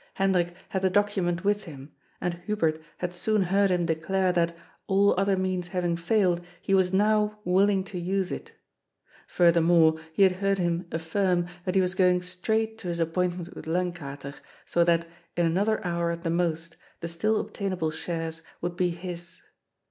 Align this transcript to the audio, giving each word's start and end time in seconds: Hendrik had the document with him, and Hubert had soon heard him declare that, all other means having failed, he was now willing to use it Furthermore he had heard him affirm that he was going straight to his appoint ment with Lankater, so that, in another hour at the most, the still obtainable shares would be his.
Hendrik 0.15 0.55
had 0.69 0.81
the 0.81 0.89
document 0.89 1.43
with 1.43 1.65
him, 1.65 1.91
and 2.19 2.33
Hubert 2.47 2.81
had 2.97 3.13
soon 3.13 3.43
heard 3.43 3.69
him 3.69 3.85
declare 3.85 4.31
that, 4.31 4.55
all 4.87 5.13
other 5.15 5.37
means 5.37 5.67
having 5.67 5.95
failed, 5.95 6.41
he 6.59 6.73
was 6.73 6.91
now 6.91 7.37
willing 7.45 7.83
to 7.83 7.99
use 7.99 8.31
it 8.31 8.51
Furthermore 9.27 9.99
he 10.11 10.23
had 10.23 10.31
heard 10.31 10.57
him 10.57 10.87
affirm 10.91 11.45
that 11.65 11.75
he 11.75 11.81
was 11.81 11.93
going 11.93 12.23
straight 12.23 12.79
to 12.79 12.87
his 12.87 12.99
appoint 12.99 13.37
ment 13.37 13.55
with 13.55 13.67
Lankater, 13.67 14.33
so 14.65 14.83
that, 14.83 15.05
in 15.37 15.45
another 15.45 15.85
hour 15.85 16.09
at 16.09 16.23
the 16.23 16.31
most, 16.31 16.77
the 17.01 17.07
still 17.07 17.39
obtainable 17.39 17.91
shares 17.91 18.41
would 18.59 18.75
be 18.75 18.89
his. 18.89 19.43